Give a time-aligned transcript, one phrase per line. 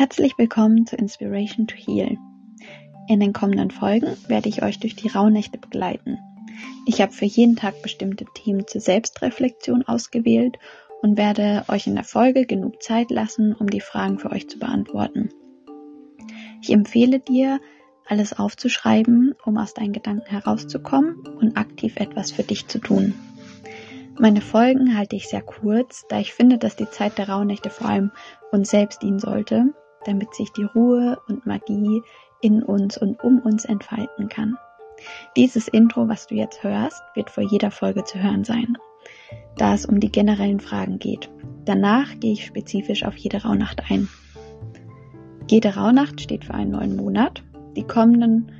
[0.00, 2.16] Herzlich willkommen zu Inspiration to Heal.
[3.06, 6.16] In den kommenden Folgen werde ich euch durch die Rauhnächte begleiten.
[6.86, 10.56] Ich habe für jeden Tag bestimmte Themen zur Selbstreflexion ausgewählt
[11.02, 14.58] und werde euch in der Folge genug Zeit lassen, um die Fragen für euch zu
[14.58, 15.28] beantworten.
[16.62, 17.60] Ich empfehle dir,
[18.06, 23.12] alles aufzuschreiben, um aus deinen Gedanken herauszukommen und aktiv etwas für dich zu tun.
[24.18, 27.88] Meine Folgen halte ich sehr kurz, da ich finde, dass die Zeit der Rauhnächte vor
[27.88, 28.12] allem
[28.50, 32.02] uns selbst dienen sollte damit sich die Ruhe und Magie
[32.40, 34.56] in uns und um uns entfalten kann.
[35.36, 38.76] Dieses Intro, was du jetzt hörst, wird vor jeder Folge zu hören sein,
[39.56, 41.30] da es um die generellen Fragen geht.
[41.64, 44.08] Danach gehe ich spezifisch auf jede Rauhnacht ein.
[45.48, 47.42] Jede Rauhnacht steht für einen neuen Monat.
[47.76, 48.52] Die kommenden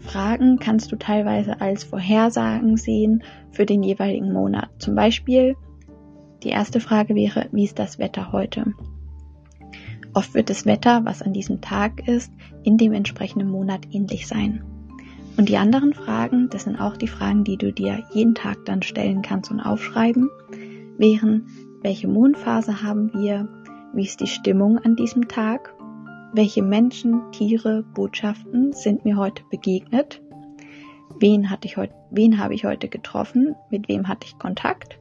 [0.00, 3.22] Fragen kannst du teilweise als Vorhersagen sehen
[3.52, 4.70] für den jeweiligen Monat.
[4.78, 5.56] Zum Beispiel
[6.42, 8.74] die erste Frage wäre, wie ist das Wetter heute?
[10.14, 12.32] Oft wird das Wetter, was an diesem Tag ist,
[12.62, 14.62] in dem entsprechenden Monat ähnlich sein.
[15.38, 18.82] Und die anderen Fragen, das sind auch die Fragen, die du dir jeden Tag dann
[18.82, 20.28] stellen kannst und aufschreiben,
[20.98, 21.46] wären,
[21.80, 23.48] welche Mondphase haben wir,
[23.94, 25.74] wie ist die Stimmung an diesem Tag,
[26.34, 30.22] welche Menschen, Tiere, Botschaften sind mir heute begegnet,
[31.18, 34.98] wen, hatte ich heute, wen habe ich heute getroffen, mit wem hatte ich Kontakt,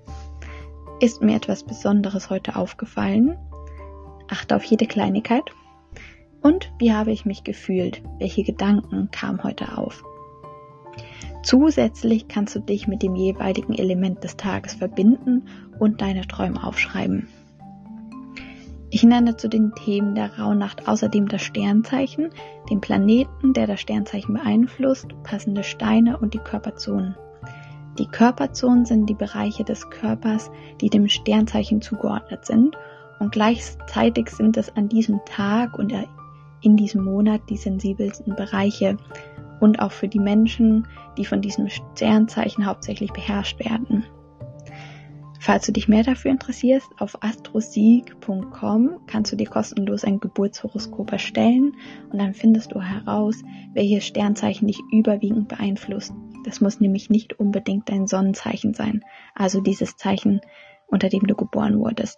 [1.01, 3.37] ist mir etwas Besonderes heute aufgefallen,
[4.31, 5.43] achte auf jede Kleinigkeit.
[6.41, 8.01] Und wie habe ich mich gefühlt?
[8.17, 10.03] Welche Gedanken kamen heute auf?
[11.43, 15.47] Zusätzlich kannst du dich mit dem jeweiligen Element des Tages verbinden
[15.79, 17.27] und deine Träume aufschreiben.
[18.93, 22.29] Ich nenne zu den Themen der Rauhnacht außerdem das Sternzeichen,
[22.69, 27.15] den Planeten, der das Sternzeichen beeinflusst, passende Steine und die Körperzonen.
[27.97, 32.77] Die Körperzonen sind die Bereiche des Körpers, die dem Sternzeichen zugeordnet sind
[33.21, 35.93] und gleichzeitig sind es an diesem Tag und
[36.61, 38.97] in diesem Monat die sensibelsten Bereiche
[39.59, 40.87] und auch für die Menschen,
[41.19, 44.05] die von diesem Sternzeichen hauptsächlich beherrscht werden.
[45.39, 51.75] Falls du dich mehr dafür interessierst, auf astrosieg.com kannst du dir kostenlos ein Geburtshoroskop erstellen
[52.11, 53.35] und dann findest du heraus,
[53.73, 56.11] welches Sternzeichen dich überwiegend beeinflusst.
[56.43, 59.03] Das muss nämlich nicht unbedingt dein Sonnenzeichen sein,
[59.35, 60.41] also dieses Zeichen,
[60.87, 62.17] unter dem du geboren wurdest.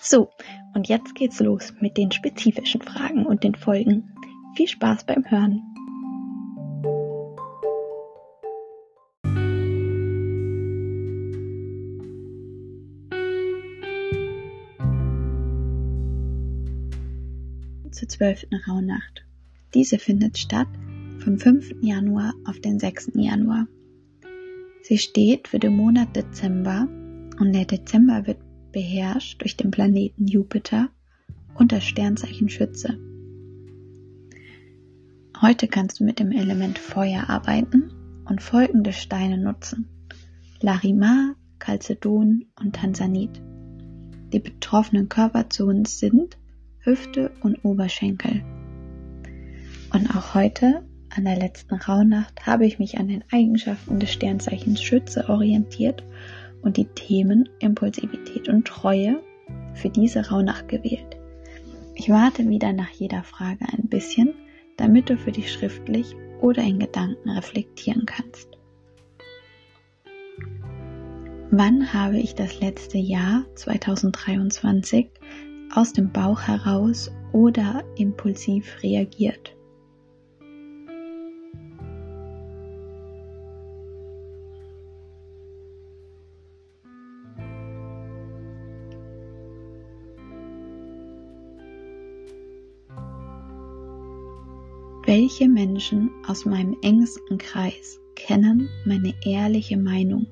[0.00, 0.30] So,
[0.74, 4.14] und jetzt geht's los mit den spezifischen Fragen und den Folgen.
[4.54, 5.62] Viel Spaß beim Hören.
[17.90, 19.24] Zur zwölften Rauhnacht.
[19.74, 20.68] Diese findet statt
[21.18, 21.82] vom 5.
[21.82, 23.10] Januar auf den 6.
[23.14, 23.66] Januar.
[24.82, 26.88] Sie steht für den Monat Dezember
[27.40, 28.38] und der Dezember wird
[28.72, 30.88] beherrscht durch den Planeten Jupiter
[31.54, 32.98] und das Sternzeichen Schütze.
[35.40, 37.92] Heute kannst du mit dem Element Feuer arbeiten
[38.24, 39.86] und folgende Steine nutzen.
[40.60, 43.40] Larimar, Calcedon und Tansanit.
[44.32, 46.36] Die betroffenen Körperzonen sind
[46.80, 48.42] Hüfte und Oberschenkel.
[49.92, 54.82] Und auch heute, an der letzten Rauhnacht, habe ich mich an den Eigenschaften des Sternzeichens
[54.82, 56.02] Schütze orientiert
[56.62, 59.22] und die Themen Impulsivität und Treue
[59.74, 61.16] für diese Rauhnacht gewählt.
[61.94, 64.34] Ich warte wieder nach jeder Frage ein bisschen,
[64.76, 68.48] damit du für dich schriftlich oder in Gedanken reflektieren kannst.
[71.50, 75.08] Wann habe ich das letzte Jahr 2023
[75.74, 79.57] aus dem Bauch heraus oder impulsiv reagiert?
[95.08, 100.26] Welche Menschen aus meinem engsten Kreis kennen meine ehrliche Meinung?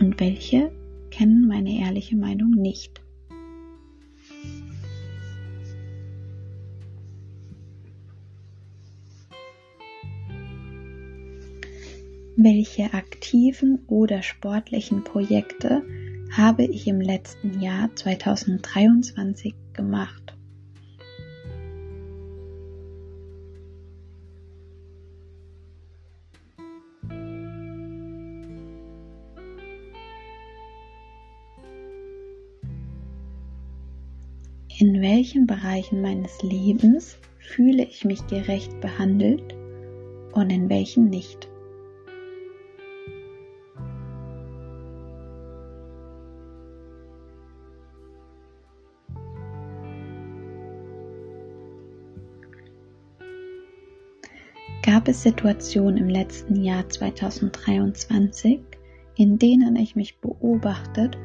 [0.00, 0.72] Und welche
[1.10, 3.02] kennen meine ehrliche Meinung nicht?
[12.34, 15.82] Welche aktiven oder sportlichen Projekte
[16.36, 20.34] habe ich im letzten Jahr 2023 gemacht.
[34.80, 39.56] In welchen Bereichen meines Lebens fühle ich mich gerecht behandelt
[40.32, 41.48] und in welchen nicht?
[54.98, 58.58] Gab es Situationen im letzten Jahr 2023,
[59.14, 61.16] in denen ich mich beobachtet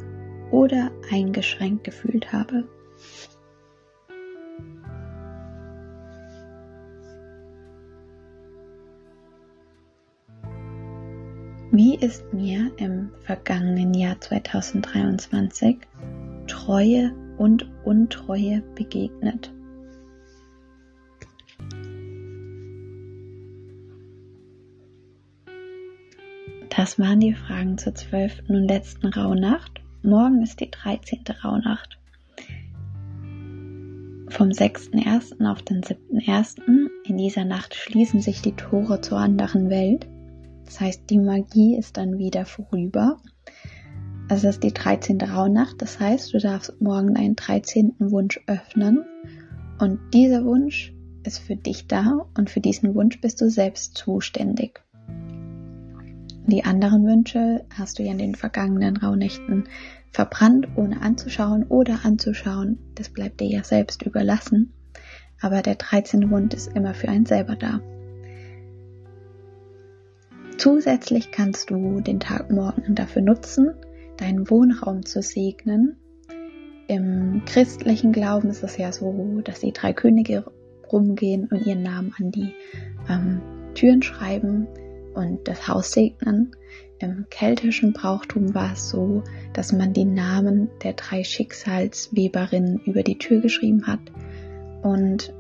[0.52, 2.66] oder eingeschränkt gefühlt habe?
[11.72, 15.78] Wie ist mir im vergangenen Jahr 2023
[16.46, 19.52] Treue und Untreue begegnet?
[26.84, 29.82] Das waren die Fragen zur zwölften und letzten Rauhnacht.
[30.02, 31.98] Morgen ist die dreizehnte Rauhnacht.
[34.28, 35.50] Vom 6.1.
[35.50, 36.90] auf den 7.1.
[37.06, 40.08] in dieser Nacht schließen sich die Tore zur anderen Welt
[40.66, 43.18] das heißt, die Magie ist dann wieder vorüber.
[44.30, 45.22] Also es ist die 13.
[45.22, 45.82] Rauhnacht.
[45.82, 47.96] Das heißt, du darfst morgen deinen 13.
[48.00, 49.06] Wunsch öffnen.
[49.80, 50.94] Und dieser Wunsch
[51.24, 54.84] ist für dich da und für diesen Wunsch bist du selbst zuständig.
[56.46, 59.64] Die anderen Wünsche hast du ja in den vergangenen Rauhnächten
[60.12, 62.80] verbrannt, ohne anzuschauen oder anzuschauen.
[62.96, 64.74] Das bleibt dir ja selbst überlassen.
[65.42, 66.30] Aber der 13.
[66.32, 67.80] Wunsch ist immer für einen selber da.
[70.58, 73.74] Zusätzlich kannst du den Tag morgen dafür nutzen,
[74.18, 75.98] deinen Wohnraum zu segnen.
[76.88, 80.46] Im christlichen Glauben ist es ja so, dass die drei Könige
[80.92, 82.54] rumgehen und ihren Namen an die
[83.10, 83.42] ähm,
[83.74, 84.68] Türen schreiben
[85.14, 86.56] und das Haus segnen.
[87.00, 89.24] Im keltischen Brauchtum war es so,
[89.54, 94.00] dass man die Namen der drei Schicksalsweberinnen über die Tür geschrieben hat.
[94.84, 95.34] Und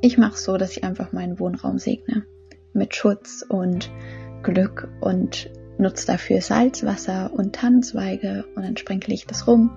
[0.00, 2.24] ich mache es so, dass ich einfach meinen Wohnraum segne.
[2.72, 3.90] Mit Schutz und
[4.42, 9.76] Glück und nutze dafür Salzwasser und Tannenzweige und dann sprenkle ich das rum.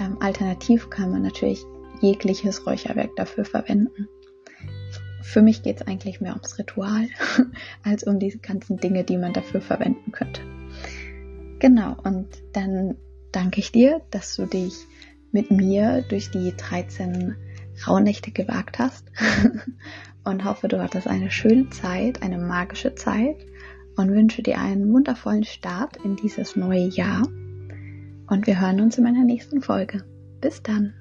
[0.00, 1.62] Ähm, alternativ kann man natürlich
[2.00, 4.08] jegliches Räucherwerk dafür verwenden.
[5.26, 7.08] Für mich geht es eigentlich mehr ums Ritual
[7.82, 10.40] als um diese ganzen Dinge, die man dafür verwenden könnte.
[11.58, 12.96] Genau, und dann
[13.32, 14.72] danke ich dir, dass du dich
[15.32, 17.34] mit mir durch die 13
[17.86, 19.10] Rauhnächte gewagt hast
[20.24, 23.44] und hoffe, du hattest eine schöne Zeit, eine magische Zeit
[23.96, 27.26] und wünsche dir einen wundervollen Start in dieses neue Jahr.
[28.28, 30.04] Und wir hören uns in meiner nächsten Folge.
[30.40, 30.94] Bis dann.